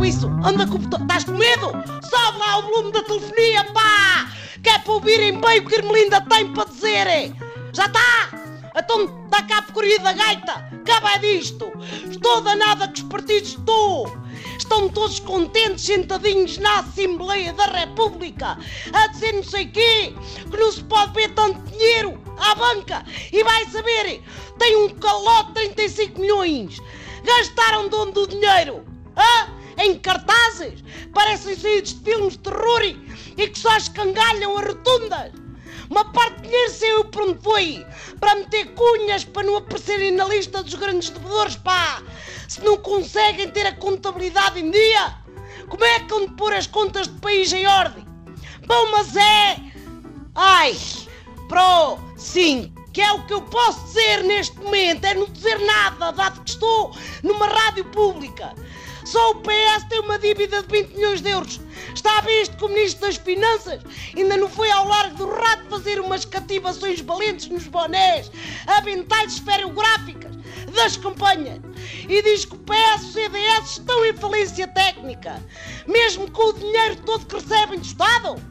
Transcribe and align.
da 0.00 0.66
computadora. 0.66 1.02
Estás 1.02 1.24
com 1.24 1.32
medo? 1.32 1.66
Sobe 2.08 2.38
lá 2.38 2.58
o 2.58 2.62
volume 2.62 2.90
da 2.90 3.02
telefonia, 3.02 3.64
pá! 3.64 4.32
Que 4.62 4.70
é 4.70 4.78
para 4.78 4.92
ouvirem 4.94 5.38
bem 5.38 5.60
o 5.60 5.66
que 5.66 5.74
a 5.74 5.78
Ermelinda 5.78 6.20
tem 6.22 6.50
para 6.54 6.64
dizer. 6.64 7.34
Já 7.74 7.84
está? 7.84 8.30
Então 8.74 9.28
dá 9.28 9.42
cá 9.42 9.58
a 9.58 9.62
porcaria 9.62 9.98
da 9.98 10.14
gaita. 10.14 10.52
Acaba 10.52 11.18
disto. 11.18 11.70
Estou 12.10 12.40
danada 12.40 12.88
que 12.88 13.02
os 13.02 13.08
partidos 13.08 13.50
estou. 13.50 14.10
Estão 14.58 14.88
todos 14.88 15.20
contentes, 15.20 15.84
sentadinhos 15.84 16.56
na 16.56 16.78
Assembleia 16.78 17.52
da 17.52 17.64
República, 17.66 18.56
a 18.92 19.06
dizer 19.08 19.32
não 19.32 19.44
sei 19.44 19.66
quê, 19.66 20.14
que 20.50 20.56
não 20.56 20.72
se 20.72 20.82
pode 20.84 21.12
ver 21.12 21.28
tanto 21.34 21.60
dinheiro 21.70 22.18
à 22.38 22.54
banca. 22.54 23.04
E 23.30 23.44
vai 23.44 23.66
saber, 23.66 24.22
tem 24.58 24.76
um 24.76 24.88
calote 24.90 25.48
de 25.48 25.74
35 25.74 26.20
milhões. 26.20 26.78
Gastaram 27.22 27.88
de 27.88 27.94
onde 27.96 28.18
o 28.18 28.26
dinheiro? 28.26 28.82
Hã? 29.14 29.59
Em 29.80 29.98
cartazes? 29.98 30.84
Parecem 31.14 31.56
saídos 31.56 31.94
de 31.94 32.04
filmes 32.04 32.34
de 32.34 32.40
terror 32.40 32.82
e 32.82 33.48
que 33.48 33.58
só 33.58 33.74
escangalham 33.76 34.58
as 34.58 34.66
rotundas. 34.66 35.32
Uma 35.88 36.04
parte 36.12 36.36
de 36.36 36.48
dinheiro 36.48 36.70
saiu 36.70 37.04
para 37.06 37.24
onde 37.24 37.42
foi? 37.42 37.86
Para 38.20 38.36
meter 38.36 38.66
cunhas 38.74 39.24
para 39.24 39.42
não 39.42 39.56
aparecerem 39.56 40.12
na 40.12 40.24
lista 40.26 40.62
dos 40.62 40.74
grandes 40.74 41.08
devedores, 41.08 41.56
pá! 41.56 42.02
Se 42.46 42.62
não 42.62 42.76
conseguem 42.76 43.50
ter 43.50 43.66
a 43.66 43.74
contabilidade 43.74 44.60
em 44.60 44.70
dia, 44.70 45.14
como 45.68 45.84
é 45.84 46.00
que 46.00 46.08
vão 46.08 46.28
pôr 46.28 46.52
as 46.52 46.66
contas 46.66 47.06
do 47.06 47.18
país 47.20 47.52
em 47.52 47.66
ordem? 47.66 48.06
Bom, 48.66 48.90
mas 48.92 49.16
é. 49.16 49.56
Ai! 50.34 50.76
Pro! 51.48 51.98
Sim! 52.16 52.72
Que 52.92 53.00
é 53.00 53.12
o 53.12 53.24
que 53.24 53.34
eu 53.34 53.42
posso 53.42 53.84
dizer 53.86 54.24
neste 54.24 54.58
momento, 54.58 55.04
é 55.04 55.14
não 55.14 55.26
dizer 55.26 55.58
nada, 55.60 56.12
dado 56.12 56.42
que 56.42 56.50
estou 56.50 56.94
numa 57.22 57.46
rádio 57.46 57.84
pública. 57.86 58.52
Só 59.04 59.30
o 59.30 59.36
PS 59.36 59.84
tem 59.88 60.00
uma 60.00 60.18
dívida 60.18 60.62
de 60.62 60.68
20 60.68 60.94
milhões 60.94 61.20
de 61.20 61.30
euros. 61.30 61.60
Está 61.94 62.20
visto 62.20 62.56
que 62.56 62.64
o 62.64 62.68
Ministro 62.68 63.06
das 63.06 63.16
Finanças 63.16 63.80
ainda 64.16 64.36
não 64.36 64.48
foi 64.48 64.70
ao 64.70 64.86
largo 64.86 65.16
do 65.16 65.30
rato 65.30 65.68
fazer 65.68 66.00
umas 66.00 66.24
cativações 66.24 67.00
valentes 67.00 67.48
nos 67.48 67.66
bonés, 67.66 68.30
aventais 68.66 69.34
esferográficas 69.34 70.36
das 70.74 70.96
campanhas. 70.96 71.60
E 72.08 72.22
diz 72.22 72.44
que 72.44 72.54
o 72.54 72.58
PS 72.58 73.02
e 73.02 73.06
o 73.06 73.12
CDS 73.12 73.70
estão 73.70 74.04
em 74.04 74.12
falência 74.14 74.66
técnica, 74.68 75.42
mesmo 75.86 76.30
com 76.30 76.50
o 76.50 76.52
dinheiro 76.52 76.96
todo 77.04 77.26
que 77.26 77.36
recebem 77.36 77.78
do 77.78 77.84
Estado. 77.84 78.42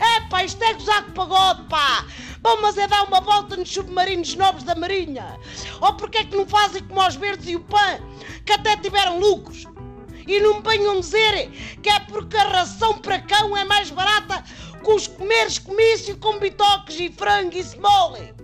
É 0.00 0.20
pá, 0.28 0.44
isto 0.44 0.62
é 0.64 0.72
gozar 0.72 1.04
com 1.04 1.12
pagode, 1.12 1.62
pá! 1.68 2.04
Bom, 2.40 2.58
mas 2.60 2.76
é 2.76 2.88
dar 2.88 3.04
uma 3.04 3.20
volta 3.20 3.56
nos 3.56 3.72
submarinos 3.72 4.34
nobres 4.34 4.64
da 4.64 4.74
Marinha. 4.74 5.38
Ou 5.80 5.94
porque 5.94 6.18
é 6.18 6.24
que 6.24 6.36
não 6.36 6.44
fazem 6.44 6.82
como 6.82 7.06
os 7.06 7.14
Verdes 7.14 7.46
e 7.48 7.54
o 7.54 7.60
PAN, 7.60 8.00
que 8.44 8.52
até 8.52 8.76
tiveram 8.76 9.20
lucros? 9.20 9.64
E 10.26 10.40
não 10.40 10.60
me 10.60 10.62
venham 10.62 11.00
dizer 11.00 11.50
que 11.82 11.88
é 11.88 12.00
porque 12.00 12.36
a 12.36 12.48
ração 12.48 12.98
para 12.98 13.20
cão 13.20 13.56
é 13.56 13.64
mais 13.64 13.90
barata 13.90 14.44
que 14.82 14.90
os 14.90 15.06
comeres 15.06 15.58
comício 15.58 16.16
com 16.18 16.38
bitoques 16.38 16.98
e 16.98 17.10
frango 17.10 17.54
e 17.54 17.60
smole. 17.60 18.34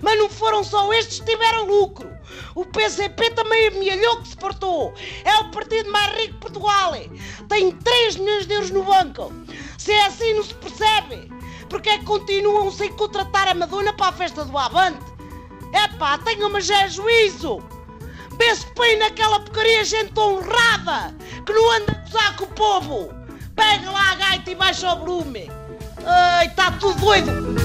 Mas 0.00 0.18
não 0.18 0.28
foram 0.28 0.62
só 0.62 0.92
estes 0.92 1.20
que 1.20 1.32
tiveram 1.32 1.66
lucro. 1.66 2.08
O 2.54 2.64
PCP 2.64 3.30
também 3.30 3.68
amealhou 3.68 4.20
que 4.22 4.28
se 4.28 4.36
portou. 4.36 4.92
É 5.24 5.36
o 5.38 5.50
partido 5.50 5.90
mais 5.90 6.14
rico 6.16 6.34
de 6.34 6.38
Portugal. 6.38 6.92
Tem 7.48 7.72
3 7.72 8.16
milhões 8.16 8.46
de 8.46 8.54
euros 8.54 8.70
no 8.70 8.82
banco. 8.84 9.32
Se 9.78 9.92
é 9.92 10.06
assim, 10.06 10.34
não 10.34 10.42
se 10.42 10.54
percebe. 10.54 11.32
Porque 11.68 11.90
é 11.90 11.98
que 11.98 12.04
continuam 12.04 12.70
sem 12.70 12.92
contratar 12.92 13.48
a 13.48 13.54
Madonna 13.54 13.92
para 13.92 14.08
a 14.08 14.12
festa 14.12 14.44
do 14.44 14.56
Avante? 14.56 15.04
É 15.72 15.88
pá, 15.96 16.18
tenham 16.18 16.50
mas 16.50 16.66
já 16.66 16.86
juízo. 16.86 17.62
Vê-se 18.38 18.66
põe 18.74 18.96
naquela 18.96 19.40
porcaria 19.40 19.84
gente 19.84 20.18
honrada 20.18 21.14
que 21.46 21.52
não 21.52 21.70
anda 21.72 21.92
a 21.92 22.10
gozar 22.10 22.36
com 22.36 22.44
o 22.44 22.48
povo. 22.48 23.14
Pega 23.54 23.90
lá 23.90 24.12
a 24.12 24.14
gaita 24.16 24.50
e 24.50 24.54
baixa 24.54 24.92
o 24.92 24.98
volume. 24.98 25.50
Ai, 26.04 26.46
está 26.46 26.70
tudo 26.72 26.98
doido. 27.00 27.63